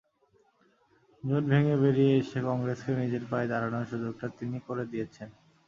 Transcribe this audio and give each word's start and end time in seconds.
জোট 1.23 1.43
ভেঙে 1.51 1.75
বেরিয়ে 1.81 2.13
এসে 2.21 2.39
কংগ্রেসকে 2.47 2.91
নিজের 3.01 3.23
পায়ে 3.31 3.49
দাঁড়ানোর 3.51 3.89
সুযোগটা 3.91 4.27
তিনি 4.39 4.57
করে 4.67 4.83
দিয়েছেন। 4.91 5.29